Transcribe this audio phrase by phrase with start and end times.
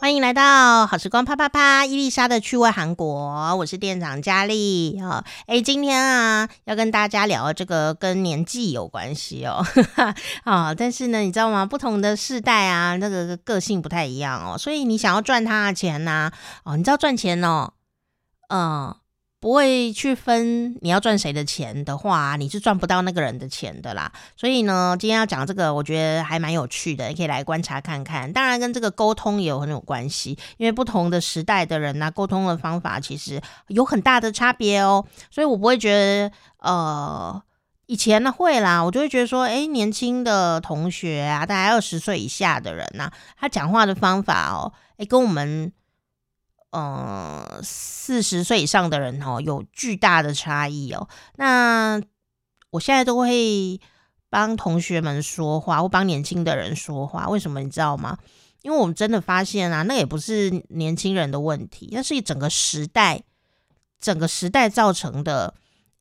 [0.00, 5.24] 欢迎来到好时光啪啪啪，伊丽莎的趣味韩国，我是店长佳丽啊。
[5.46, 9.64] 哎，今天啊要跟大家聊这个跟年纪有关系哦。
[10.42, 11.64] 啊， 但是呢，你知道吗？
[11.64, 14.58] 不同的世代啊，那个个性不太一样哦。
[14.58, 16.32] 所以你想要赚他的钱呐、
[16.64, 17.72] 哦，你知道赚钱哦，
[18.48, 18.94] 嗯。
[19.42, 24.12] 不会去分你要赚谁的钱的话，你是赚不到那个人的钱的啦。
[24.36, 28.32] 所以呢，今天要讲这个，我觉得还蛮有趣的，你可以来观察看看。
[28.32, 35.04] 当然，跟这个沟通也有很有关系，因为不同的时代的人呢、啊，沟通的方法其实有很大的差别哦。
[35.28, 37.42] 所以我不会觉得，呃，
[37.86, 45.72] 以前呢会啦，我就会觉得说，诶，年轻的同学啊，大概二十岁以下的人呐、他讲话的方法哦，诶，跟我们。
[46.72, 51.06] 呃，四十岁以上的人哦，有巨大的差异哦。
[51.36, 52.00] 那
[52.70, 53.78] 我现在都会
[54.30, 57.28] 帮同学们说话，或帮年轻的人说话。
[57.28, 58.16] 为什么你知道吗？
[58.62, 63.22] 因为我们真的发现啊，那也不是年轻人的问题，那是一整个时代，
[64.00, 65.52] 整个时代造成的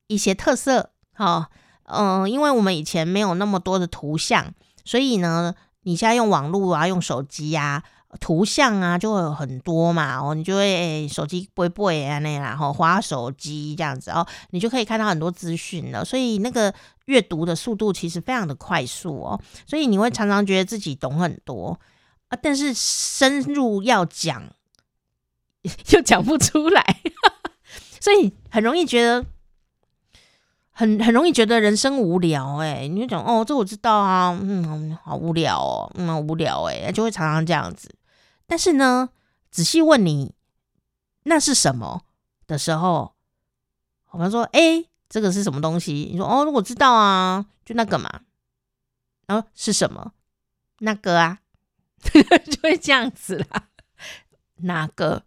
[0.08, 0.92] 一些特色。
[1.18, 1.48] 哦，
[1.84, 4.54] 嗯，因为我们以前没有那么多的图像，
[4.86, 7.84] 所以呢，你现在用网络啊，用手机呀。
[8.20, 16.74] 图像啊，就会有很多嘛，哦，你就会、欸、手机不会啊那然后滑手机这样子哦，你就可以看到很多资讯了，所以那个
[17.06, 21.80] 阅读的速度其实非常的快速哦，所以你会常常觉得自己懂很多。
[22.28, 24.44] 啊，但是深入要讲
[25.92, 27.02] 又讲不出来，
[28.00, 29.26] 所以很容易觉得
[30.72, 37.90] 很很容易觉得人生无聊哎、你就讲哦，这我知道啊，嗯，好无聊哦，嗯，无聊哎、就会常常这样子。
[38.52, 39.08] 但是呢，
[39.50, 40.34] 仔细问你
[41.24, 42.02] 那是什么
[42.48, 43.14] 的时候，
[44.10, 48.12] 我们说：“哎，这个是什么东西？”你说：“哦，我知道啊，就那个嘛。”
[49.26, 50.12] 然后是什么？
[50.80, 51.40] 那个啊，
[52.04, 53.70] 就会这样子啦。
[54.64, 55.24] 哪个？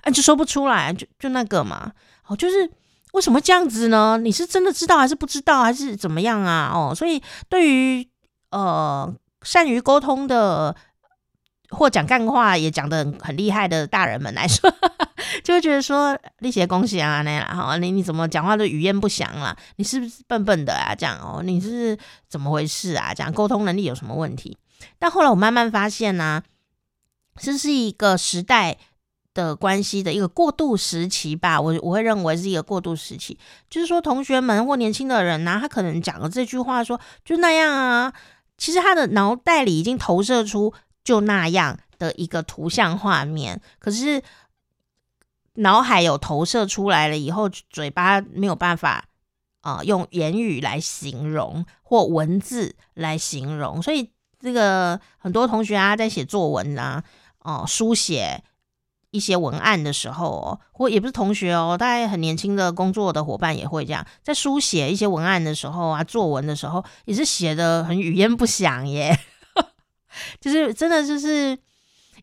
[0.00, 1.92] 啊，就说不出来，就就那个嘛。
[2.28, 2.72] 哦，就是
[3.12, 4.16] 为什么这样子呢？
[4.16, 6.72] 你是真的知道还是不知道，还是怎么样啊？
[6.74, 8.08] 哦，所以对于
[8.50, 10.74] 呃善于沟通的。
[11.72, 14.72] 或讲干话也讲得很很厉害的大人们来说，
[15.42, 19.56] 就会觉得说你写恭喜啊那样哈，你你怎么讲话都语焉不详啦？
[19.76, 20.94] 你是不是笨笨的啊？
[20.94, 23.14] 这样哦，你是怎么回事啊？
[23.14, 24.56] 这样沟通能力有什么问题？
[24.98, 26.42] 但后来我慢慢发现呢、啊，
[27.40, 28.76] 这是一个时代
[29.32, 31.58] 的关系的一个过渡时期吧。
[31.58, 33.38] 我我会认为是一个过渡时期，
[33.70, 38.12] 就是说同学们或年轻的人呢、啊，他可能讲了这句话说就那样啊，
[38.58, 40.74] 其实他的脑袋里已经投射出。
[41.04, 44.22] 就那样的一个图像画面，可是
[45.54, 49.04] 脑海有投射出来了以后，嘴巴没有办法
[49.60, 54.10] 啊、用言语来形容或文字来形容，所以
[54.40, 57.04] 这个很多同学啊在写作文啊
[57.40, 58.42] 哦、书写
[59.10, 69.18] 一些文案的时候哦，或也不是同学哦，大概很年轻的工作的伙伴也会这样，在书写一些文案的时候啊，作文的时候也是写的很语焉不详耶。
[70.40, 71.58] 就是真的就是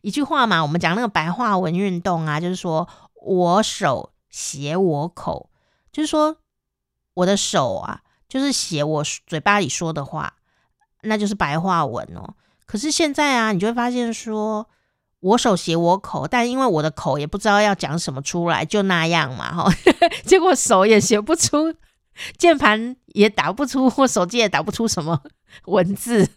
[0.02, 2.88] 一句话嘛，我们讲那个白话文运动啊，就是说
[3.22, 5.50] 我手写我口，
[5.92, 6.36] 就是说
[7.14, 10.34] 我的手啊，就是写我嘴巴里说的话，
[11.02, 12.34] 那就是白话文哦。
[12.66, 14.68] 可是现在啊，你就会发现说
[15.20, 19.72] 我手写我口，但因为我的口也不知道要讲什么出来，就那样嘛，哈，
[20.24, 21.74] 结果手也写不出。
[22.36, 25.22] 键盘也打不出，或手机也打不出什么
[25.66, 26.28] 文字，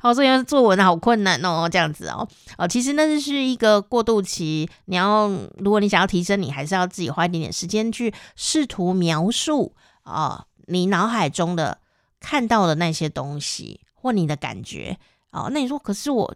[0.00, 4.68] 好， 所以作文好困难哦，这样子哦，哦，其实那就是一个过渡期。
[4.86, 9.74] 你要，如果你想要提升，你还是要自己花一点点时间去试图描述、
[10.04, 11.78] 哦，你脑海中的
[12.20, 14.98] 看到的那些东西或你的感觉
[15.30, 15.48] 哦。
[15.52, 16.34] 那你说，可是我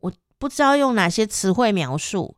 [0.00, 2.36] 我不知道用哪些词汇描述，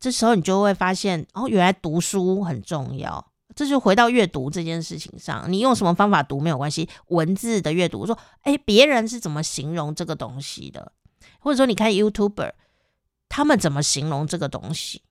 [0.00, 3.26] 这时候你就会发现，哦，原来读书很重要。
[3.56, 6.88] 这就回到阅读这件事情上，你用什么方法读没有关系。
[7.08, 10.92] 文字的阅读，说，哎，别人是怎么形容这个东西的，
[11.40, 12.52] 或者说你看 YouTuber，
[13.28, 15.02] 他们怎么形容这个东西？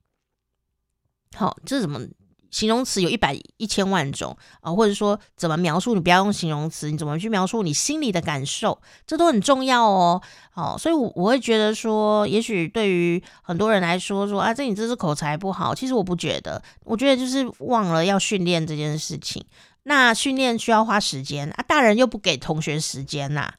[1.34, 2.00] 好，这怎么？
[2.50, 5.94] 形容词有一百一千万种啊，或者说怎么描述？
[5.94, 8.80] 你不要用形容词，你怎么去描述你心里的感受？
[9.06, 10.22] 这都很重要哦。
[10.50, 15.74] 好，所以我我会觉得说，也许对于很多人来说，说啊，这你这是口才不好。
[15.74, 19.44] 其实我不觉得，我觉得就是忘了要训练这件事情。
[19.82, 23.52] 那训练需要花时间啊，大人又不给同学时间呐，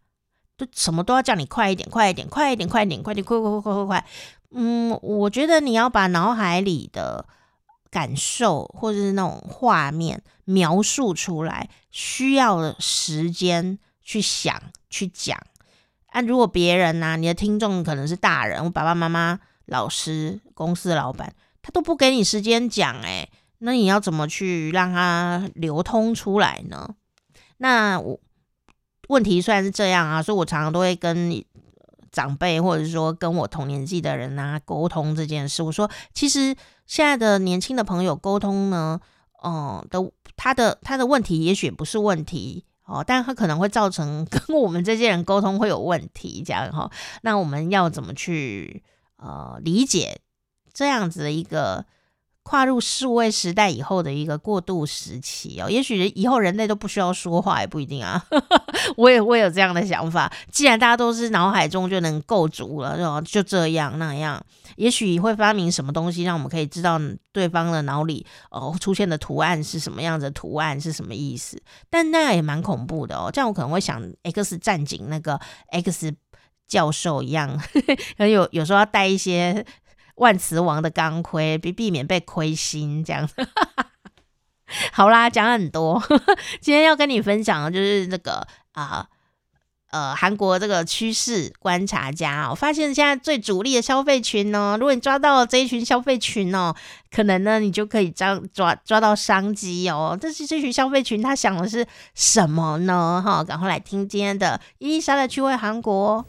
[0.57, 4.05] 就什么都要叫你快一点，快一点，快一点，快一点，快点，快快快快快快。
[4.51, 7.25] 嗯，我觉得你要把脑海里的。
[7.89, 15.37] 感受或者是那种画面描述出来，需要的时间去想去讲，
[16.07, 23.27] 啊，如果别人呢、你的听众可能是大人，我爸爸妈妈、老师、公司老板，他都不给你时间讲，哎，
[23.59, 26.95] 那你要怎么去让它流通出来呢？
[27.57, 28.19] 那我
[29.09, 31.43] 问题虽然是这样啊，所以我常常都会跟
[32.11, 35.61] 长辈或者说跟我同年纪的人啊沟通这件事。
[35.61, 36.55] 我说，其实
[36.87, 38.99] 现在的年轻的朋友沟通呢，
[39.43, 42.65] 哦、嗯，的他的他的问题也许不是问题。
[42.85, 46.89] 哦，但他可能会造成 跟我们这些人沟通会有问题，这样哈、
[47.21, 48.81] 那我们要怎么去
[49.17, 50.21] 呃理解
[50.73, 51.85] 这样子的一个？
[52.47, 58.23] 跨入数位时代以后的一个过渡时期哦，也许以后人类都不需要说话也不一定啊。
[58.95, 64.41] 我也会有这样的想法，既然大家都是脑海中就能构筑了，就这样那样，
[64.77, 66.97] 也许会发明什么东西，让我们可以知道
[67.33, 71.61] 对方的脑里哦出现的图案是什么样的图案是什么意思。
[71.89, 75.37] 但那样也蛮恐怖的哦，这样我可能会想 X 战警那个
[75.71, 76.13] X
[76.65, 77.61] 教授一样，
[78.19, 79.65] 有有时候要带一些。
[80.17, 83.33] 万磁王的钢盔，避避免被亏心这样子。
[84.91, 86.03] 好啦，讲很多。
[86.59, 89.07] 今天要跟你分享的就是这个啊
[89.91, 96.75] 呃韩国这个趋势观察家，我发现现在最主力的消费群呢，如果你抓到了这一群消费群哦，
[97.09, 100.17] 可能呢你就可以抓抓抓到商机哦。
[100.19, 103.23] 这是这群消费群他想的是什么呢？
[103.25, 106.25] 哈，赶快来听今天的伊莎的趣味韩国。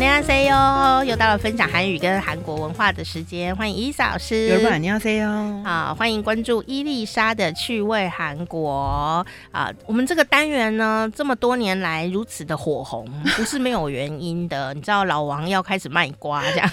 [0.00, 4.46] 哟，又到了分享韩语跟韩国文化的时间，欢迎伊丽莎老师。
[4.46, 9.72] 有人你要 say 哟，好，欢迎关注伊丽莎的趣味韩国啊。
[9.86, 13.04] 我们这个单元呢，这么多年来如此的火红，
[13.36, 14.72] 不是没有原因的。
[14.72, 16.70] 你知道老王要开始卖瓜，这样，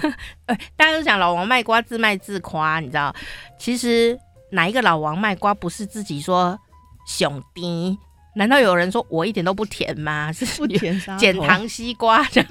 [0.74, 3.14] 大家都讲老王卖瓜自卖自夸，你知道？
[3.58, 4.18] 其实
[4.50, 6.58] 哪一个老王卖瓜不是自己说
[7.06, 7.98] 兄弟？
[8.34, 10.32] 难道有人说我一点都不甜吗？
[10.32, 12.48] 是不甜，减糖西瓜这样。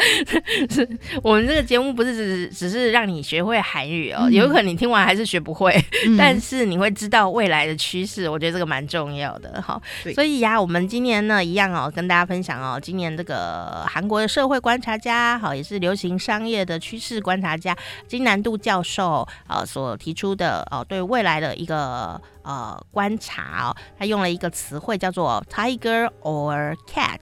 [0.70, 0.88] 是
[1.22, 5.72] 我们这个节目不是只只是让你学会韩语哦，嗯、有可能你听完还是学不会，
[6.06, 9.80] 嗯、但是你会知道未来的趋势，我觉得这个蛮重要的哈。
[10.14, 17.76] 所以呀、啊，我们今年呢一样哦，跟大家分享哦，今年这个韩国的社会观察家，好也是流行商业的趋势观察家
[18.08, 22.18] 金南度教授啊所提出的哦，对未来的一个。
[22.42, 27.20] 呃，观察哦，他用了一个词汇叫做 tiger or cat，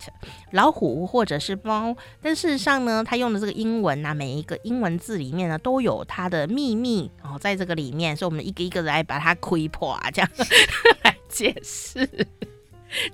[0.53, 1.97] 老虎或者是猫。
[2.23, 10.31] 但事实上呢，他用的这个英文啊，每一个英文字里面呢，都有它的秘密哦，在这个里面，所以我们一个一个来把它窥破啊，这样
[11.03, 12.09] 来解释。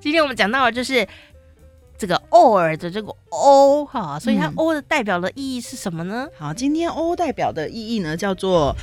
[0.00, 1.06] 今天我们讲到的就是
[1.96, 6.28] 这个 or 的这个 o 哈，所以它 o 的代表的意义是什么呢？
[6.38, 8.76] 好，今天 o 代表的意义呢，叫做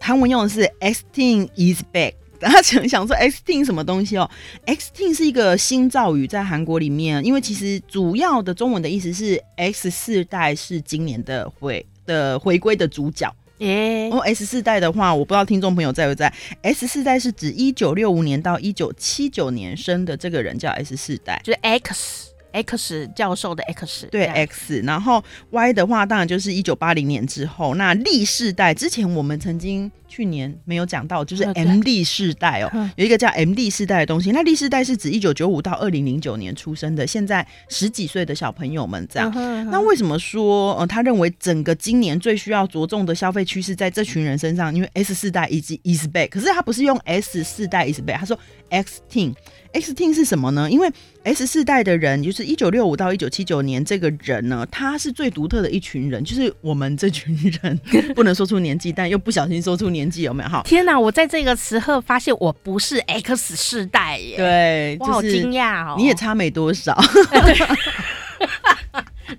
[0.00, 2.14] 韩文用的是 Xting is back。
[2.44, 4.30] 他想想说 Xting 什么东西哦
[4.66, 13.34] ？Xting 是一个新造语，在韩国里面，因为其实主要的中文的意思是 X 世代是今年的回的回归的主角。
[13.58, 16.32] 耶，哦，S 世代的话，我不知道听众朋友在不在。
[16.62, 22.30] S 世代是指一九六五年到一九七九年生的这个人叫 S 世代，就是 X。
[22.54, 25.20] X 教授的 X 对 X，然后
[25.50, 27.74] Y 的话当然就是一九八零年之后。
[27.74, 34.30] 那 Z 世代之前我们曾经去年没有讲到，就是 M D 世代哦，嗯、有一个叫 M D 世代的东西。
[34.30, 39.32] 那 D 世代是指一九九五到二零零九年出生的，现在十几岁的小朋友们这样。
[39.34, 44.72] 嗯、那为什么说呃他认为整个今年最需要着重的消费趋势在这群人身上？
[44.72, 48.38] 因为 S 世代以及 is back，可是他不是用 S 世代 is back，他说
[48.70, 49.34] Xting。
[49.74, 50.70] Xting 是什么呢？
[50.70, 50.88] 因为
[51.24, 57.80] S 世代的人，就是一九六五到一九七九年这个人呢，他是最独特的一群人，就是我们这群人
[58.14, 60.48] 不能说出年纪，但又不小心说出年纪，有没有？
[60.48, 60.62] 哈！
[60.64, 60.98] 天哪！
[60.98, 65.96] 我在这个时候发现我不是 X 世代耶，对，我好惊讶哦！
[65.98, 66.96] 你也差没多少。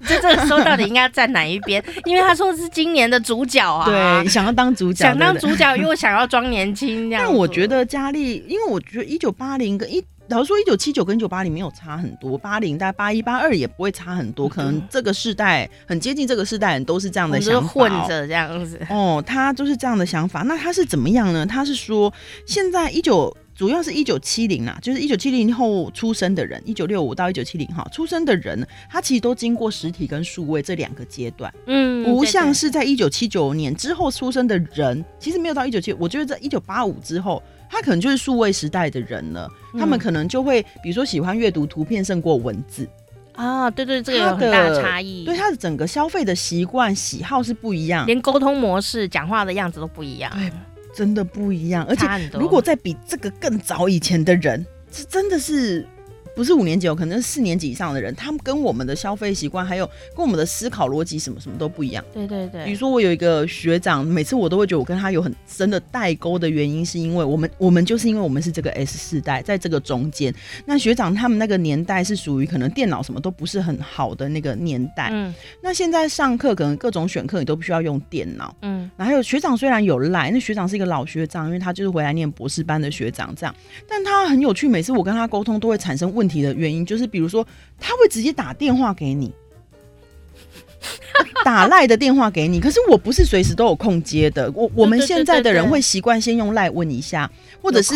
[0.05, 1.81] 这这个时候到底应该要站哪一边？
[2.03, 7.23] 因为他说是今年的主角啊，对，想要当主角，想当主角又想要装年轻这样。
[7.25, 10.03] 但我觉得佳丽，因为我觉得一九八零跟一。
[10.27, 18.79] 老实说，一九七九跟一九八零没有差很多，八零大概八一八二也不会差很多，可能这个世代很接近，这个世代人都是这样的想法，混着这样子。
[18.89, 20.41] 哦，他就是这样的想法。
[20.41, 21.45] 那他是怎么样呢？
[21.45, 22.11] 他是说，
[22.45, 42.87] 现在一九主要是一九七零啊，就是一九七零后出生的人，一九六五到一九七零哈出生的人，他其实都经过实体跟数位这两个阶段，嗯，不像是在一九七九年之后出生的人，其实没有到一九七，我觉得在一九八五之后，他可能就是数位时代的人了，嗯、他们可能就会比如说喜欢阅读图片胜过文字。
[43.33, 45.25] 啊，对对，这个有很大的差异。
[45.25, 50.31] 对他的整个消费的习惯、喜好是不一样，连沟通模式、讲话的样子都不一样。
[50.33, 50.51] 对，
[50.95, 51.85] 真的不一样。
[51.89, 55.85] 而且，如果在比这个更早以前的人，这真的是。
[56.35, 62.03] 不是五年级，有可能是四年级以上的人，他们跟我们的消费习惯，还有跟我们的思考逻辑什么什么都不一样。
[62.13, 62.65] 对对对。
[62.65, 70.33] 比如说，我有一个学长，每次我都会觉得我跟他有很深的代沟的原因，是因为我们我们就是因为我们是这个 S 世代，在这个中间。
[70.65, 75.09] 那学长他们那个年代是属于可能电脑什么都不是很好的那个年代。
[75.13, 75.33] 嗯。
[75.61, 78.53] 那现在上课可能各种选课你都不需要用电脑。
[78.61, 78.89] 嗯。
[78.97, 83.55] 然后还有学长虽然有赖，那学长是一个老学长，因为他就是回来念博士班的学长这样，
[83.87, 86.24] 但他很有趣，每次我跟他沟通都会产生问题。
[86.25, 87.45] 问题的原因就是，比如说，
[87.79, 89.31] 他会直接打电话给你，
[91.45, 92.59] 打赖的电话给你。
[92.59, 94.51] 可是我不是随时都有空接的。
[94.55, 97.29] 我我们现在的人会习惯先用赖问一下，
[97.61, 97.93] 或者是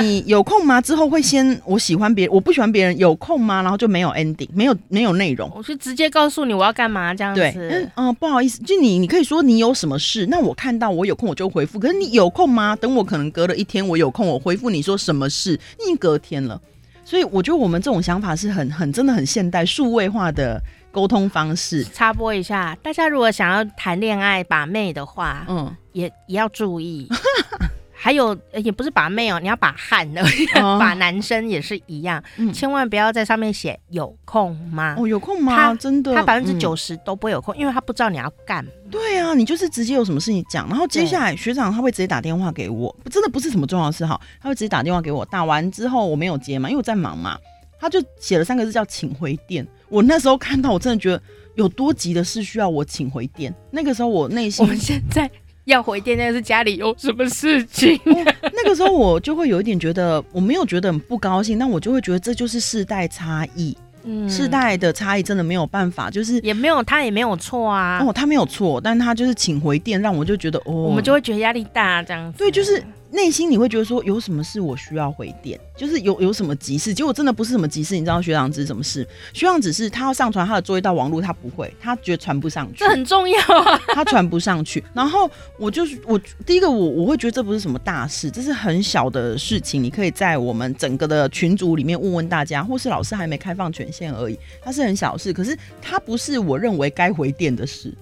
[0.00, 0.80] 你有空吗？
[0.80, 3.60] 之后会先我喜欢别人，我不喜欢别人，有空吗？
[3.60, 5.52] 然后就没有 ending，没有没有内容。
[5.54, 7.40] 我是直接告诉你我要干嘛这样子。
[7.40, 11.78] 对，嗯，不好意思，就你你可以说你有什么事，那我看到我有空我就回复。
[11.78, 12.74] 可是你有空吗？
[12.76, 16.58] 等我可能隔了一天我有空，我回复你说什么事，已经隔天了。
[17.06, 20.60] 所以我觉得我们这种想法是很很真的很现代数位化的
[20.90, 21.84] 沟通方式。
[21.84, 27.08] 插播一下，大家如果想要谈恋爱把妹的话，嗯，也也要注意。
[28.06, 30.22] 还有也不是把妹哦，你要把汉的，
[30.62, 34.94] 哦、把男生也是一样，嗯、千万不要在上面写有空吗？
[34.96, 35.56] 哦，有空吗？
[35.56, 38.64] 他真的，他百分之九十都不会有空，嗯、因为他不知道你要干。
[38.92, 47.36] 对啊，你就是直接有什么事情讲，然后接下来学长他会直接打电话给我，真的不是什么重要的事哈，他会直接打电话给我，打完之后我没有接嘛，因为我在忙嘛，
[47.80, 49.66] 他就写了三个字叫请回电。
[49.88, 51.20] 我那时候看到，我真的觉得
[51.56, 53.52] 有多急的事需要我请回电。
[53.72, 55.28] 那个时候我内心，我们现在。
[55.66, 58.00] 要回电，但是家里有什么事情？
[58.04, 63.76] 那个时候我就会有一点觉得，我没有觉得很不高兴，但我就会觉得这就是世代差异。
[64.08, 68.00] 嗯，世代的差异真的没有办法，就是也没有他也没有错啊。
[68.06, 72.38] 哦，他没有错，但他就是请回电，让我就觉得哦，我们就会觉得压力大这样子。
[72.38, 72.82] 对，就是。
[73.16, 77.94] 内心你会觉得说有什么事我需要回电，就是有有什么急事，结果真的不是什么急事。
[77.94, 79.04] 你知道学长只是什么事？
[79.32, 82.80] 学长只是他要上传他的作业到网络，他不会，他觉得传不上去。
[82.80, 84.84] 这很重要啊，他传不上去。
[84.92, 89.82] 然后我就是我第一个我我会觉得这不是什么大事，这是很小的事情。
[89.82, 94.38] 你可以在我们整个的群组里面问问大家，或是老师还没开放权限而已。
[94.62, 97.92] 它是很小事，可是它不是我认为该回电的事。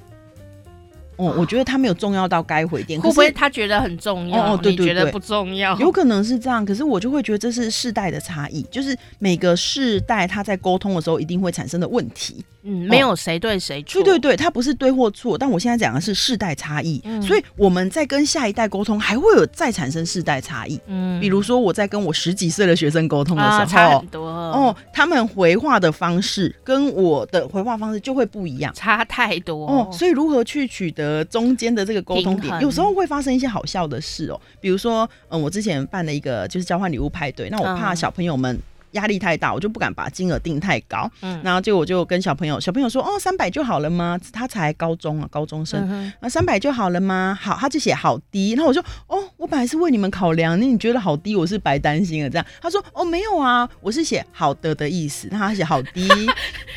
[1.17, 4.55] 哦，我觉得他没有重要到该回电，会不会他觉得很重要？
[4.55, 6.65] 哦，对对对，觉得不重要，有可能是这样。
[6.65, 12.45] 可是我就会觉得这是世代的差异，就是每个世代他在沟通的时候一定会产生的问题。
[12.67, 14.03] 嗯，没有谁对谁错。
[14.03, 16.99] 对对对，他不是对或错，但我现在讲的是世代差异。
[17.05, 20.81] 嗯，所以我们在跟下一代沟通，还会有再产生世代差异。
[20.87, 29.91] 嗯，比如说我在跟我十几岁的学生沟通的时候，啊，差很多哦，他们回话的方式跟我的回话方式就会不一样，差太多哦。
[29.93, 34.41] 所以如何去取得中间的这个沟通点，有时候会发生一些好笑的事哦。
[34.61, 38.59] 比如说，嗯，我之前办了一个就是交换礼物派对，那我怕小朋友们。
[38.95, 41.11] 压力太大，我就不敢把金额定太高。
[41.21, 46.13] 嗯，然后就我就跟小朋友，小朋友说：“哦，三百就好了吗？”他才高中啊，高中生。
[46.21, 47.37] 那三百就好了吗？
[47.43, 48.53] 好，他就写好低。
[48.53, 56.09] 然后我说：“哦，我本来是为你们考量，那你觉得好低，我是白担心了。”这样，他说：“哦，没有啊，我是写好的的意思。”那他写好低。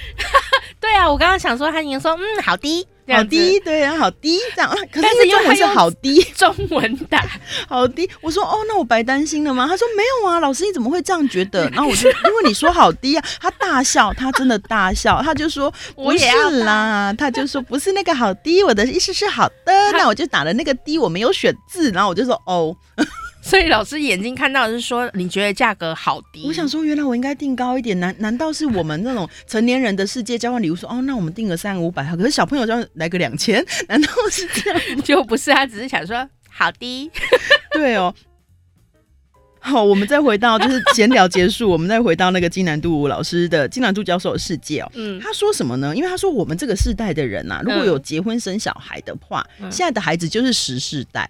[0.82, 4.70] 对啊，我刚刚想说，他已经说：“嗯，好低。”好低，对啊，好低这样。
[4.92, 7.26] 可是中文是好低， 中文打
[7.68, 8.10] 好低。
[8.22, 9.66] 我说哦，那我白担心了吗？
[9.68, 11.68] 他说没有啊，老师你怎么会这样觉得？
[11.72, 16.26] 然后我就因为你说好低啊，他大笑，他真的大笑，他就说不是
[16.64, 19.92] 啦，他就说不是那个好低，我的意思是好的。
[19.94, 22.76] 那我就打了那个低，我没有选字，然后我就说哦。
[23.48, 26.44] 所以老师眼睛看到的是说，你觉得价格好低？
[26.46, 27.98] 我想说，原来我应该定高一点。
[27.98, 32.14] 难难道是我们那种成年人的世界交换礼物说，哦，那我们定个三五百哈？
[32.18, 35.02] 可是小朋友就要来个两千， 难道是这样？
[35.02, 37.10] 就不是，他只是想说好低。
[37.72, 38.14] 对哦。
[39.62, 44.92] 好，我们再回到就是闲聊结束，我们再回到那个金南度老师的金南度教授的世界哦。
[44.96, 45.96] 嗯，他说什么呢？
[45.96, 51.30] 因为他说我们这个世代的人啊，如果有结婚生小孩的话，嗯、现在的孩子就是十世代。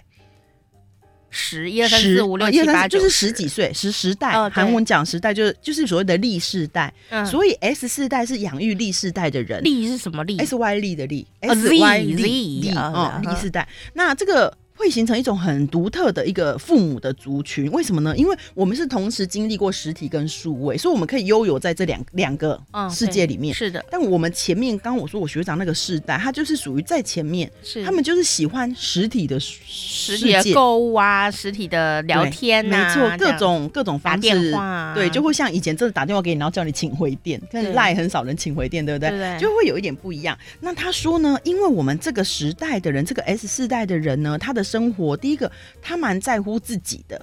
[1.37, 6.91] 十一二三四五六七八就是十几岁，十时代，韩文讲时代就是就是所谓的历世代，
[7.29, 9.63] 所以 S 世代是养育历世代的人。
[9.63, 13.67] 历是什么历？S Y 历的历，S Y 历历啊，历世代。
[13.93, 17.69] 那这个会形成一种很独特的一个父母的族群。
[17.71, 18.15] 为什么呢？
[18.15, 23.53] 因为我们是同时经历过实体跟数位，所以我们可以悠游在这两两个世界里面。
[23.53, 23.83] 是的。
[23.89, 39.09] 但我们前面刚刚我说我学长那个世代，他就是属于在前面，是他们就是喜欢实体的实体的购物啊，实体的聊天呐、啊，没错，各种各种方式，打电话、啊，对，就会像以前真的打电话给你，然后叫你请回电，跟赖很少人请回电，对不对？
[39.09, 40.37] 对，对，就会有一点不一样。
[40.59, 45.49] 那他说呢，因为我们这个时代的人，这个 S 世代的人呢，他的生活第一个，
[45.81, 47.19] 他蛮在乎自己的，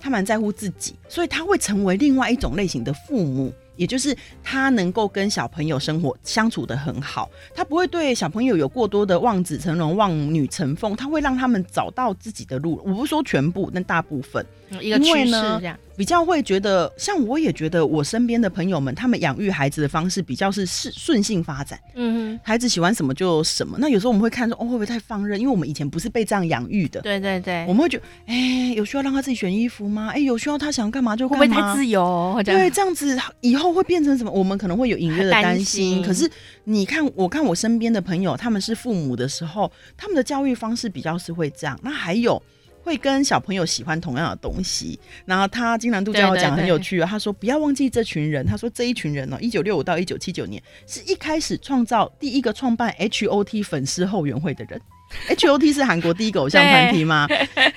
[0.00, 3.52] 他蛮在乎自己，所以他会成为另外一种类型的父母。
[3.80, 12.78] 也就是他能够跟小朋友生活相处的很好，他不会对小朋友有过多的望子成龙、望女成凤，他会让他们找到自己的路。
[12.84, 14.44] 我不是说全部，但大部分，
[14.82, 15.78] 一个趋势这样。
[15.96, 21.78] 比较会觉得，像我也觉得，我身边的朋友们，他们养育孩子的方式比较是顺顺性发展。
[21.94, 23.76] 嗯哼，孩子喜欢什么就什么。
[23.78, 25.38] 那有时候我们会看说，哦，会不会太放任？
[25.38, 27.02] 因为我们以前不是被这样养育的。
[27.02, 30.08] 对对对，我们会觉得，哎、欸，有需要让他自己选衣服吗？
[30.08, 31.40] 哎、欸，有需要他想干嘛就干嘛？
[31.40, 32.40] 会不会太自由？
[32.46, 34.30] 对，这样子以后会变成什么？
[34.30, 36.02] 我们可能会有隐约的担心，心。
[36.02, 36.30] 可是
[36.64, 41.78] 你看，我看我身边的朋友，他们是父母的时候，他们的教育方式比较是会这样。
[41.82, 42.42] 那还有。
[42.82, 54.80] 会跟小朋友喜欢同样的东西，然后他金南度教我讲很有趣啊，他说不要忘记这群人，他说这一群人呢、喔，一九六五到一九七九年是一开始创造第一个创办 H O T 粉丝后援会的人，
[55.28, 57.28] H O T 是韩国第一个偶像团体吗？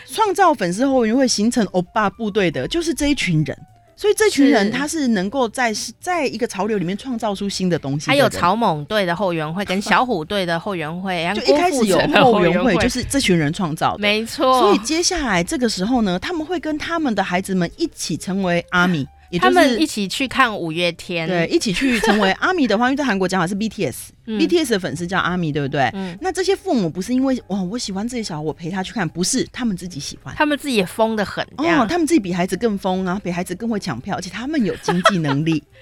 [0.07, 3.57] 创造粉丝后援会形成欧巴部队的就是这一群人。
[4.03, 8.11] 所以这群人他是能够在在一个潮流里面创造出新的东西的。
[8.11, 13.99] 还有草蜢队的后援会跟小虎队的后援会， 就一开始有后援会，就是这群人创造的。
[13.99, 14.59] 没错。
[14.59, 19.07] 所以接下来这个时候呢，他们会跟他们的孩子们一起成为阿米。
[19.33, 23.95] 也就是、他们一起去看五月天，对，一起去成为 阿米的话，因为在韩国讲法是 BTS，BTS、
[24.27, 25.89] 嗯、BTS 的粉丝叫阿米，对不对？
[25.93, 26.15] 嗯。
[26.21, 35.63] 那这些父母不是因为哇，我喜欢这些小孩，我陪他去看，不是他们自己喜欢，他们自己也疯的很哦，他们自己比孩子更疯啊，比孩子更会抢票，而且他们有经济能力。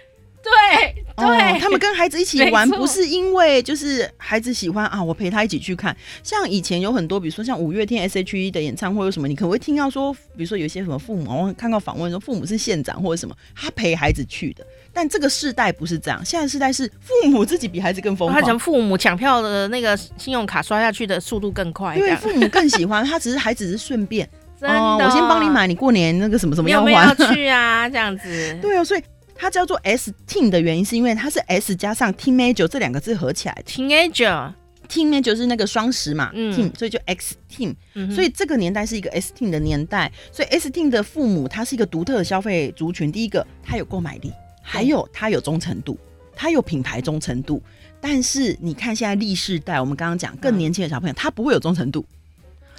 [0.43, 5.95] 对对、哦，他们跟孩子一起玩， 不是因为就是孩子喜欢啊，我陪他一起去看。
[6.23, 14.65] 像以前有很多，比如说像五月天 S.H.E 的演唱会，有什么你可能会听到说，比如说有些什么父母，我看到访问说父母是县长或者什么，他陪孩子去的。
[14.93, 24.27] 但这个世代不是这样，现在世代是父母自己比孩子更疯狂，他讲父母抢票的那个信用卡刷下去的速度更快，因为父母更喜欢他，只是孩子是顺便
[24.61, 28.57] 哦，我先帮你买，你过年那个什么什么要还要去啊，这样子。
[28.59, 29.01] 对啊，所以。
[29.41, 33.63] 它叫做 S Teen 的原因是因为它是 S 加上 Teenager 这两个字合起来的。
[33.63, 38.11] Teenager，Teenager 是那个双十嘛，嗯所以就 X Teen，嗯。
[38.11, 40.11] 所以这个年代是一个 S Teen 的年代。
[40.31, 43.11] 所以 S Teen 的父母他是一个独特的消费族群。
[43.11, 45.97] 第一个，他有购买力，还有他有忠诚度，
[46.35, 47.59] 他有品牌忠诚度。
[47.99, 52.05] 但是你看现在历世代，我们刚刚讲更年轻的小朋友，他不会有忠诚度。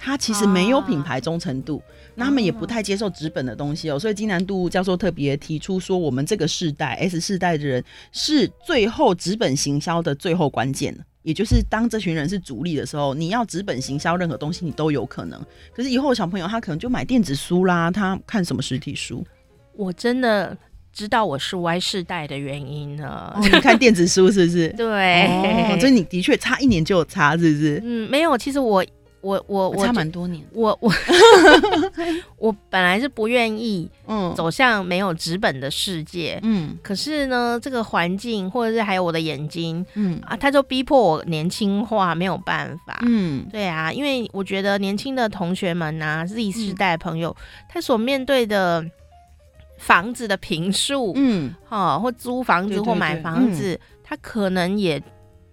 [0.05, 1.81] 他其实没有品牌忠诚度，
[2.17, 3.97] 那他们也不太接受纸本的东西哦。
[3.97, 15.41] 所以金南度教授特别提出说，我们这个世代 S 世代的人是最后纸本行销的最后关键，也就是当这群人是主力的时候，你要纸本行销任何东西你都有可能。
[15.73, 19.25] 可是以后小朋友他可能就买电子书啦，他看什么实体书？
[19.77, 20.59] 我真的
[20.93, 23.33] 知道我是 Y 世代的原因了。
[23.37, 24.69] 哦，你看电子书是不是？
[24.77, 27.81] 对，哦，所以你的确差一年就有差，是不是？
[27.85, 28.85] 嗯，没有，其实我。
[29.23, 30.93] 我我我差蛮多年，我我
[32.39, 34.35] 我本来是不愿意嗯。
[34.35, 40.21] 走向没有纸本的世界嗯，可是呢这个环境或者是还有我的眼睛嗯。
[40.27, 48.85] 啊，他就逼迫我年轻化，没有办法嗯，对啊，因为我觉得年轻的同学们呐、啊，Z 世代朋友、嗯，他所面对的
[49.79, 55.03] 房子的平数嗯，哦或租房子或买房子、嗯，他可能也。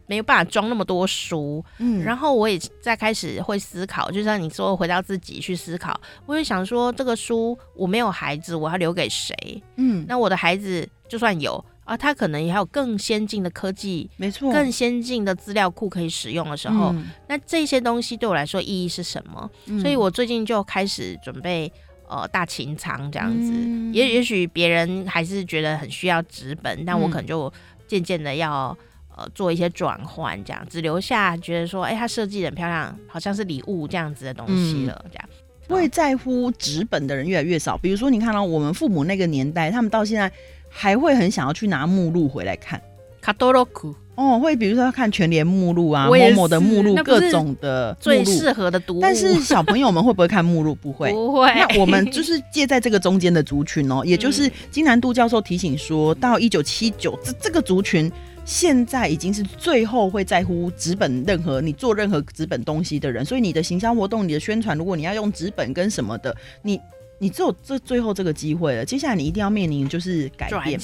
[0.09, 9.35] 没有办法装那么多书，嗯，然后我也在开始会思考，就像你说回到自己去思考，我就想说这个书我没有孩子，我要留给谁？
[9.75, 19.47] 嗯，那我的孩子就算有啊，他可能也还有更先进的科技，没错，更先进的资料库可以使用的时候，嗯，那这些东西对我来说意义是什么？
[19.67, 21.71] 嗯，所以我最近就开始准备
[22.07, 27.53] 呃大清仓这样子，嗯，也也许别人还是觉得很需要纸本，但我可能就
[27.87, 28.75] 渐渐的要。
[29.19, 35.29] 呃，做一些转换，这样只留下觉得说，哎、欸，它设计很漂亮，好像是礼物这样子的东西了，嗯、这样。
[35.67, 37.77] 会在乎纸本的人越来越少。
[37.77, 40.31] 比如说，你看到我们父母那个年代，他们到现在
[40.69, 42.81] 还会很想要去拿目录回来看。
[43.21, 49.01] 卡多洛库哦，会比如说要看全联目录啊，某某的目录，各种的最适合的读物。
[49.01, 50.73] 但是小朋友们会不会看目录？
[50.73, 51.53] 不会， 不会。
[51.53, 58.11] 那我们就是介在这个中间的族群哦，也就是金南度教授提醒说，到一九七九这这个族群。
[58.49, 66.81] 现在已经是最后会在乎纸本任何你做任何纸本东西的人，所以你的行销活动、你的宣传，如果你要用纸本跟什么的，你
[67.19, 68.83] 你只有这最后这个机会了。
[68.83, 70.79] 接下来你一定要面临就是改变。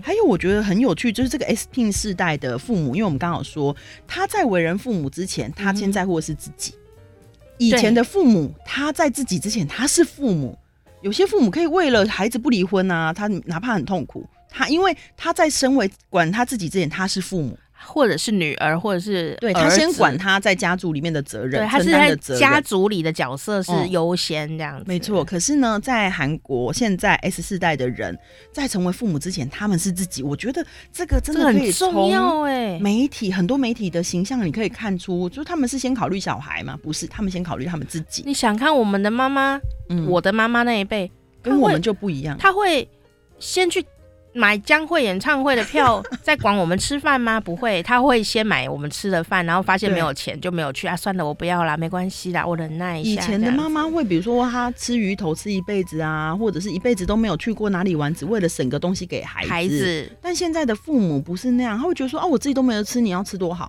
[0.00, 3.74] 还有我觉得很有趣，就是这个 S Teen 世代的父母，因为我们刚好说
[4.06, 6.72] 他在为人父母之前，他先在乎的是自己。
[6.76, 6.78] 嗯、
[7.58, 10.56] 以前的父母他在自己之前他是父母，
[11.02, 14.24] 有些父母可以为了孩子不离婚啊，他哪怕很痛苦。
[14.48, 24.84] 他因为他在身为管他自己之前，他是父母，或者是女儿，或者是对他先管他在家族里面的责任，对，他是在家族里的角色是优先这样子。
[24.86, 28.18] 没错，可是呢，在韩国现在 S 世代的人
[28.52, 30.22] 在成为父母之前，他们是自己。
[30.22, 32.78] 我觉得这个真的很重要哎。
[32.80, 36.78] 媒体很多媒体的形象，你可以看出，就是他们是先考虑小孩吗？
[36.82, 38.22] 不是，他们先考虑他们自己。
[38.26, 41.10] 你想看我们的妈妈，嗯，我的妈妈那一辈
[41.42, 42.88] 跟我们就不一样，他会
[43.38, 43.84] 先去。
[44.38, 47.40] 买江蕙演唱会的票， 在管我们吃饭吗？
[47.40, 50.96] 不会，他会先买我们吃的饭，然后发现没有钱就没有去啊。
[50.96, 53.22] 算了，我不要啦，没关系啦，我忍耐一下。
[53.22, 59.48] 以前的妈妈会，比如说她吃鱼头吃一辈子啊，或者是一辈子都没有去过哪里玩，只为了省个东西给孩子。
[59.48, 63.68] 孩子，但现在的父母不是那样，他会觉得说啊，我自己都没有吃，你要吃多好。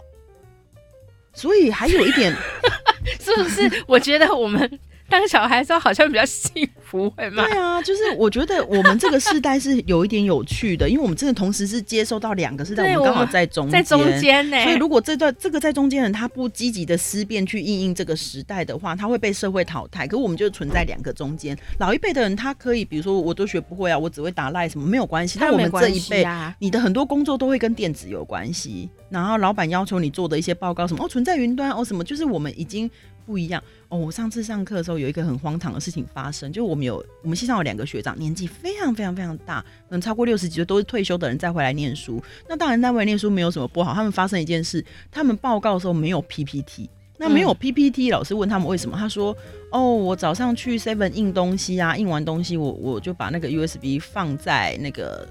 [1.34, 2.32] 所以还有一点，
[3.20, 3.84] 是不是？
[3.88, 4.80] 我觉得我们。
[5.10, 7.44] 当小孩时候好像比较幸福，会吗？
[7.46, 14.64] 对啊，就是我觉得我们这个世代是有一点有趣的，因为我们真的同时是接收到两个世代，我们刚好在中间，在中间呢。
[14.64, 20.06] 所以如果这段这个在中间人他不积极的思辨去应应这个时代的话，他会被社会淘汰。
[20.06, 25.40] 可是我们就存在两个中间，老一辈的人他可以，比如说我都学不会啊，我只会打赖什么没有关系。
[25.42, 26.26] 但我们这一辈，
[26.60, 32.90] 你的很多工作都会跟电子有关系，然后老板要求你做的一些报告什么哦，存在云端哦什么，就是我们已经。
[33.30, 33.96] 不一样哦！
[33.96, 42.20] 我上次上课的时候有一个很荒唐的事情发生，就我们有我们系上有两个学长，年纪非常非常非常大，可能超过六十几岁，都是退休的人再回来念书。
[42.48, 43.94] 那当然，在回来念书没有什么不好。
[43.94, 49.38] 他们发生一件事，他们报告的时候没有 PPT，那没有 PPT，老师问他们为什么，他说
[49.72, 55.28] ：“哦，我早上去 Seven 印东西啊，印完东西我我就把那个 USB 放在那个。”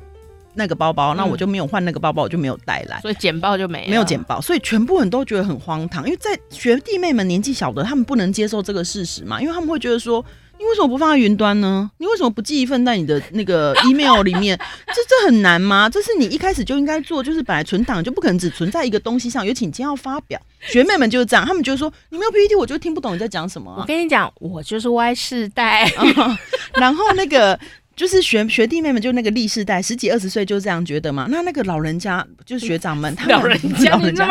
[0.58, 10.22] 那个包包，那我就没有换那个包包，我就没有带来，所以简报就没没有简报，所以全部人都觉得很荒唐，因为在学弟妹们年纪小的，他们不能接受这个事实嘛，因为他们会觉得说，
[10.58, 11.88] 你为什么不放在云端呢？
[11.98, 14.58] 你为什么不寄一份在你的那个 email 里面？
[14.88, 15.88] 这这很难吗？
[15.88, 23.78] 这是你一开始就应该做，就是本来存档就不可能只存在一个东西上，尤其你今天要发表，学妹们就是这样，他们觉得说你没有 PPT，我就听不懂你在讲什么啊。
[23.80, 25.88] 我跟你讲，我就是 Y 世代，
[26.74, 27.58] 然后那个。
[27.98, 31.26] 就是学学弟妹们，就那个历世代，十几二十岁就这样觉得嘛。
[31.28, 34.24] 那那个老人家，就是学长们， 他们老人家， 老人家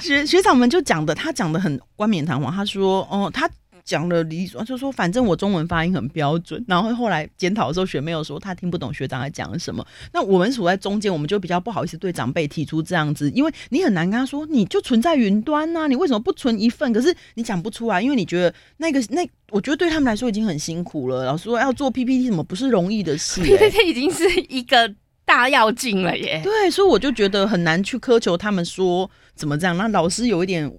[0.00, 2.50] 学学长们就讲的，他讲的很冠冕堂皇。
[2.50, 3.48] 他说：“哦，他。”
[3.88, 6.62] 讲了理所，就说反正我中文发音很标准。
[6.68, 9.82] 然后后来检讨的时候，学妹又说她听不懂学长在讲什么。
[10.12, 16.92] 那我们处在中间，我们就比较不好意思对长辈提出这样子，因为你很难跟他说，你就存在云端呐，你为什么不存一份？
[16.92, 21.24] 可是你讲不出来，因为你觉得那个那，我觉得对他们来说已经很辛苦了。
[21.24, 26.42] 老师说要做 PPT 什么不是容易的事， 欸，PPT 已经是一个大要紧了耶。
[26.44, 29.74] 对，所以我就觉得很难去苛求他们说怎么这样。
[29.78, 30.70] 那老师有一点。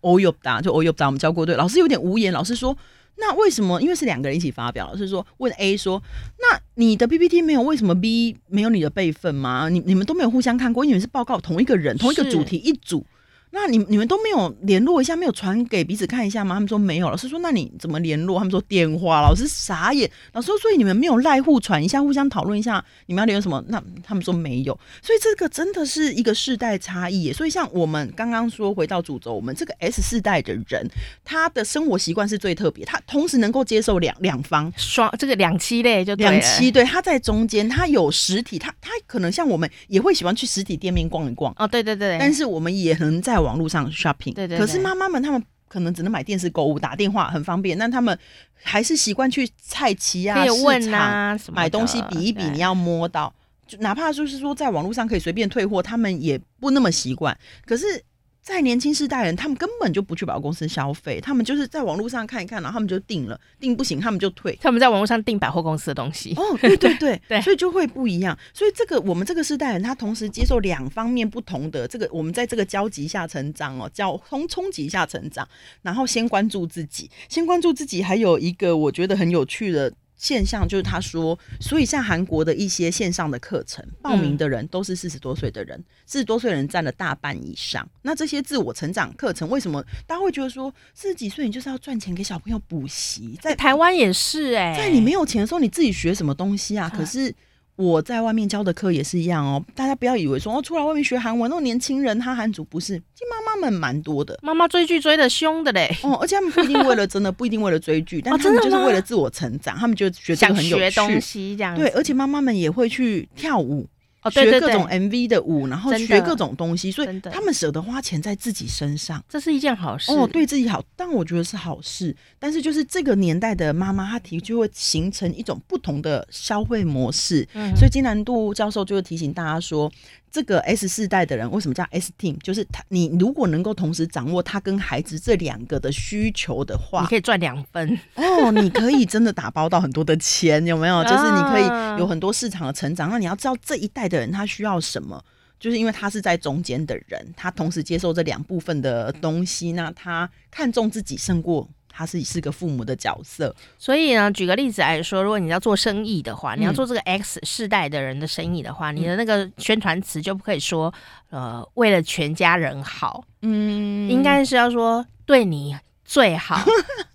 [0.00, 2.32] 哦哟哒，就哦哟哒，我们教过对，老师有点无言。
[2.32, 2.76] 老师说
[3.16, 3.80] ：“那为什么？
[3.82, 6.02] 因为是两个人一起发表。”老师说：“问 A 说，
[6.38, 9.68] 那你的 PPT 没有，为什么 B 没有你的备份吗？
[9.68, 13.04] 你你们都没有互相看过，因为是报告同一个人，同一个主题一组。”
[13.50, 16.56] 那你你们都没有联络一下，没有传给彼此看一下吗？
[16.56, 17.08] 他们说没有。
[17.08, 18.38] 老师说，那你怎么联络？
[18.38, 19.22] 他们说电话。
[19.22, 20.08] 老师傻眼。
[20.32, 23.64] 老师说，所以你们没有赖互传一下，互相讨论一下你们要联络什么？
[23.68, 24.78] 那他们说没有。
[25.02, 27.32] 所以这个真的是一个世代差异。
[27.32, 30.86] 所以像我们刚刚说回到主轴，我们这个 S 世代的人，
[31.24, 41.50] 他的生活习惯是最特别，他同时能够接受两两方双这个两栖类就两栖，对，他在中间，他有实体，他他可能像我们也会喜欢去实体店面逛一逛。
[41.56, 42.18] 哦，对对对。
[42.20, 43.37] 但是我们也能在。
[43.38, 48.18] 在网络上 shopping，对对对，可是妈妈们他们可能只能买电视购物，打电话很方便，但他们
[48.62, 53.32] 还是习惯去菜齐啊、市场啊买东西，比一比你要摸到，
[53.66, 57.38] 就哪怕就是说在网络上可以随便退货，他们也不那么习惯。
[57.64, 58.02] 可是。
[58.48, 64.58] 在年轻世代人，他们根本就不去百货公司消费，他们就是在网络上看一看，然后他们就订了，订不行他们就退。
[64.62, 66.32] 他们在网络上订百货公司的东西。
[66.34, 68.36] 哦，对对对 对，所以就会不一样。
[68.54, 75.46] 所以这个我们这个世代人，他同时接受两方面不同的这个，我们在这个交集下成长哦，交冲冲击下成长，
[75.82, 79.92] 然后先关注自己，先关注自己，还有一个我觉得很有趣的。
[80.18, 87.88] 现象就是他说，所以像韩国的一些线上的课程，报名的人都是四十多岁的人，四十多岁的人占了大半以上。
[88.02, 93.38] 那这些自我成长课程，为什么大家会觉得说四十几岁你就是要赚钱给小朋友补习？
[93.40, 96.92] 在台湾也是哎、欸，在你没有钱的时候，你自己学什么东西啊？
[96.94, 97.32] 可是
[97.78, 113.86] 我在外面教的课也是一样哦，大家不要以为说哦，出来外面学韩文，那种年轻人他韩族不是，其实妈妈们蛮多的，妈妈追剧追的凶的嘞，哦，而且他们不一定为了真的不一定为了追剧，但他们就是为了自我成长，他们就觉得这个很有趣，想学东西这样，对，而且妈妈们也会去跳舞。
[114.22, 122.14] 哦、对对对，学各种 MV 的舞，然后学各种东西，所以他们舍得花钱在自己身上，这是一件好事哦，对自己好，但我觉得是好事。
[122.38, 129.90] 但是就是这个年代的妈妈，她提就会形成一种不同的消费模式，嗯、所以金南度教授就会提醒大家说。
[130.30, 132.36] 这个 S 世代的人为什么叫 S Team？
[132.42, 138.52] 就是他，你如果能够同时掌握他跟孩子这两个的需求的话，你可以赚两分哦。
[138.52, 141.02] 你可以真的打包到很多的钱，有没有？
[141.04, 143.08] 就是你可以有很多市场的成长。
[143.10, 145.22] 那你要知道这一代的人他需要什么，
[145.60, 151.68] 就是因为他是在中间的人，他同时接受这两部分的东西，那他看重自己胜过。
[151.90, 160.94] 他是是个父母的角色，所以呢，举个例子来说，如果你要做生意的话，你要做这个 X 世代的人的生意的话，你的那个宣传词就不可以说，
[161.30, 166.64] 呃，为了全家人好，嗯，应该是要说对你最好，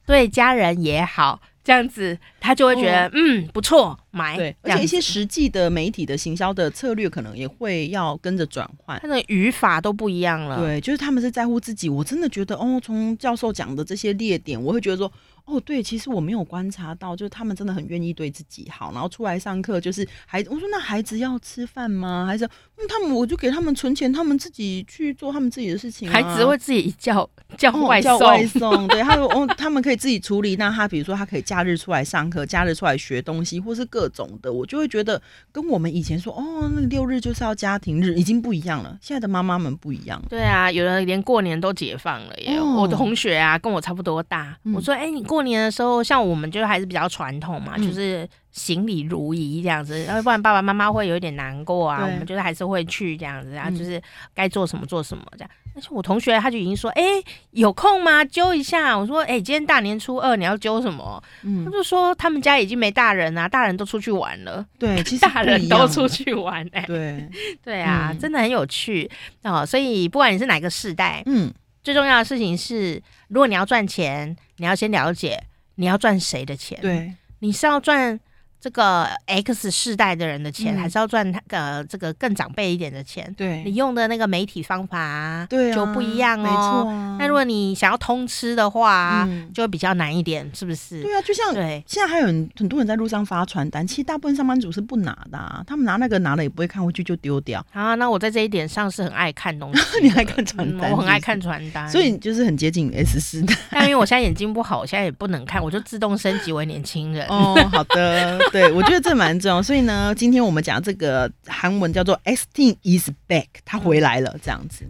[0.06, 1.40] 对家人也好。
[1.64, 4.36] 这样子，他就会觉得、哦、嗯不错，买。
[4.36, 9.00] 对，而且一些实际的媒体的行销的策略，可能也会要跟着转换。
[9.00, 10.60] 他的语法都不一样了。
[10.60, 11.88] 对，就是他们是在乎自己。
[11.88, 15.12] 我真的觉得，哦，从教授讲的这些列点，我会觉得说。
[15.46, 22.26] 哦，对，其实我没有观察到，就是他们真的很愿意对自己好，然后出来上课就是孩子，我说那孩子要吃饭吗？
[22.26, 26.14] 还是嗯，他们我就给他们存钱，他们自己去做他们自己的事情，啊。
[26.14, 30.56] 孩子会自己叫叫外送，哦，叫外送，对，他说哦，他们可以自己处理。
[30.56, 38.98] 那他比如说他可以假日出来上课，假日出来学东西，或是各种的，我就会觉得跟我们以前说哦，那个六日就是要家庭日，已经不一样了。
[39.02, 40.22] 现在的妈妈们不一样。
[40.30, 42.58] 对啊，有人连过年都解放了耶。
[42.58, 52.02] 哦，我的同学啊，跟我差不多大，嗯，我说哎，你过年的时候，像我们就还是比较传统嘛，嗯、就是行礼如仪这样子，要不然爸爸妈妈会有点难过啊。
[52.04, 54.02] 我们就是还是会去这样子，然后就是
[54.34, 55.50] 该做什么做什么这样。
[55.76, 58.24] 但是我同学他就已经说，哎、欸，有空吗？
[58.24, 58.96] 揪一下。
[58.96, 61.22] 我说，哎、欸，今天大年初二你要揪什么？
[61.42, 64.64] 嗯，他就说他们家已经没大人啊，大人都出去玩了。
[64.78, 66.86] 对，其 实大人都出去玩哎、欸。
[66.86, 67.28] 对，
[67.64, 69.10] 对啊，嗯、真的很有趣
[69.42, 69.66] 哦。
[69.66, 71.52] 所以不管你是哪个世代，嗯，
[71.84, 75.44] 最重要的事情是，如果你要赚钱，你要先了解。
[75.76, 76.80] 你要赚谁的钱？
[76.82, 78.20] 对，你是要赚
[78.64, 83.30] 这个 X 世代的人的钱，嗯、还是要赚他呃这个更长辈一点的钱？
[83.38, 86.44] 对，你用的那个媒体方法对、啊、就不一样哦。
[86.44, 91.02] 没错、啊，那如果你想要通吃的话，嗯、就会比较难一点，是不是？
[91.04, 97.62] 对啊，就像对，现在还有很多人在路上发传单，其实大部分上班族是不拿的、啊，他们拿那个拿了也不会看回去就丢掉。
[97.74, 103.54] 啊，那我在这一点上是很爱看东西， 你爱看传单、嗯，我很爱看传单，所以就是很接近 S 世代。
[103.72, 107.28] 但因为我现在眼睛不好，我现在也不能看，我就自动升级为年轻人。
[107.28, 109.62] 哦，好的，对我觉得这蛮重要。
[109.62, 114.90] 所以呢，今天我们讲这个韩文叫做 S Team is back，他回来了，这样子。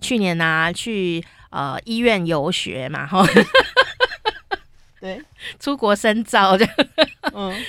[0.00, 3.26] 去年呢、啊，去呃医院游学嘛，哈，
[5.00, 5.22] 对，
[5.58, 6.74] 出国深造这样。
[7.32, 7.64] 嗯，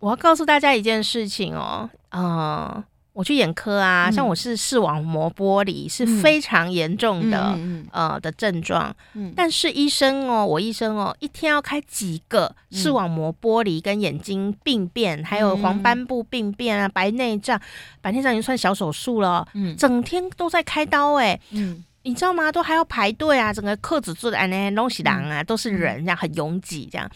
[0.00, 2.84] 我要告诉大家一件事情哦，嗯、呃。
[3.18, 8.94] 我去眼科啊，像我是视网膜剥离，是非常严重的，嗯、呃的症状。
[9.14, 17.60] 嗯、但是医生哦，我医生哦，一天要开几个视网膜剥离跟眼睛病变，嗯、还有黄斑部病变啊，嗯、白内障，
[18.00, 19.44] 白内障已经算小手术了。
[19.54, 21.40] 嗯，整天都在开刀哎、欸。
[21.50, 22.52] 嗯，你知道吗？
[22.52, 27.10] 都还要排队啊，整个客子做的那些东西郎啊，都是人这样很拥挤这样。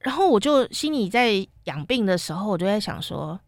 [0.00, 3.38] 然后我就心里在养病的时候，我就在想说。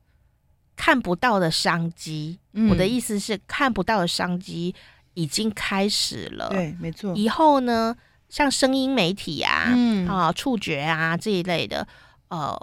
[0.79, 4.73] 看不到的商机，嗯、我的意思是看不到的商机
[5.15, 6.49] 已经开始了。
[6.51, 7.13] 对，没错。
[7.17, 7.97] 以后呢，
[8.29, 11.85] 像声音媒体啊、嗯、啊、触觉啊这一类的，
[12.29, 12.57] 呃，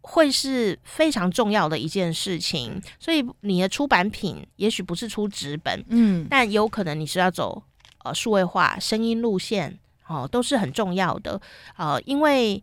[0.00, 2.82] 会是非常重要的一件事情。
[2.98, 7.62] 所以你的出版品也许不是出纸本，嗯，但有可能你是要走
[8.02, 11.40] 呃数位化、声音路线，哦、呃，都是很重要的。
[11.76, 12.60] 呃，因为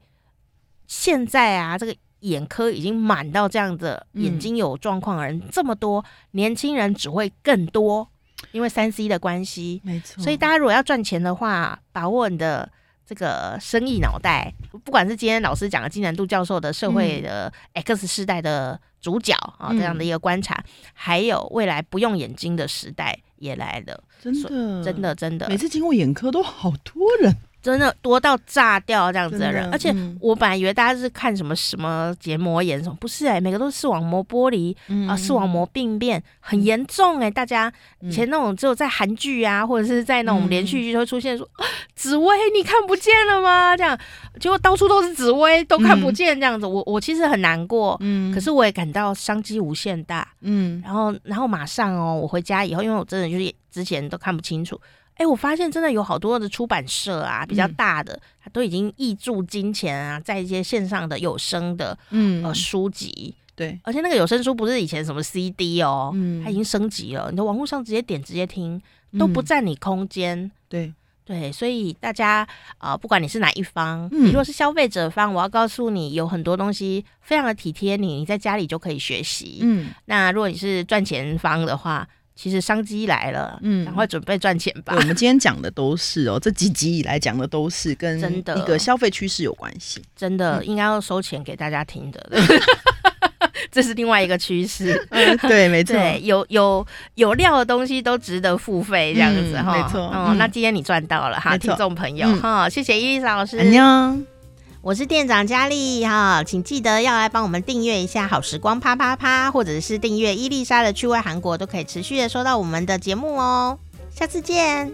[0.88, 1.95] 现在啊，这个。
[2.21, 8.08] 眼科已经满到这样的，眼睛有状况的人这么多，嗯、年轻人只会更多，
[8.51, 10.21] 因为三 C 的关系，没错。
[10.21, 12.69] 所以大家如果要赚钱的话，把握你的
[13.05, 14.53] 这个生意脑袋，
[14.84, 27.36] 不管是今天老师讲的金南度教授的社会的 X 世代的主角啊、嗯、这样的一个观察，还有未来不用眼睛的时代也来了，真的，真的，真的，每次经过眼科都好多人。
[27.62, 34.76] 真的多到炸掉这样子的人，的而且我本来以为大家是看什么什么结膜炎什么，不是哎、欸，每个都是视网膜剥离
[35.08, 43.76] 啊，视网膜病变很严重哎、欸，大家以前那种只有在韩剧啊，或者是在那种连续剧就会出现说、嗯、 紫薇你看不见了吗？
[43.76, 43.98] 这样。
[44.39, 54.80] 结果到处都是紫薇都看不见这样子，我我其实很难过，嗯，可是我也感到商机无限大，嗯，然后然后马上哦，我回家以后，因为我真的就是之前都看不清楚。
[55.19, 62.41] 哎、欸，我发现真的有好多的出版社啊，比较大的，它、嗯、都已经挹注金钱啊，在一些线上的有声的嗯。
[62.41, 68.82] 呃书籍，对，而且那个有声书不是以前什么 CD 哦，嗯，它已经升级了，你的网络上直接点直接听，
[69.19, 70.93] 都不占你空间、嗯，对。
[71.25, 72.38] 对，所以大家
[72.79, 82.08] 啊、呃，不管你是哪一方，嗯、你如果是消费者方，我要告诉你，有很多东西非常的体贴你，你在家里就可以学习，嗯，那如果你是赚钱方的话。
[82.41, 84.93] 其实商机来了，嗯，赶快准备赚钱吧。
[84.95, 88.17] 我们今天讲的都是哦，这几集以来讲的都是跟
[88.58, 92.30] 一个消费趋势有关系，真的、嗯、应该要收钱给大家听的，
[93.69, 95.06] 这是另外一个趋势。
[95.12, 100.10] 嗯、对，没错，对有有有料的东西都值得付费，这样子哈、嗯，没错。
[100.15, 104.38] 嗯，那今天你赚到了哈，听众朋友哈、嗯，谢谢伊丽莎老师，安妞。
[104.82, 113.78] 我是店长佳丽哈，请记得要来帮我们订阅一下好时光啪啪啪，或者是订阅伊丽莎的趣味韩国，都可以持续的收到我们的节目哦。
[114.10, 114.89] 下次见，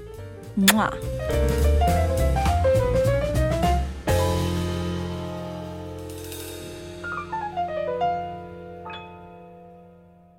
[0.56, 0.92] 么。